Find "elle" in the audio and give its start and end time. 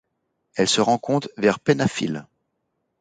0.55-0.67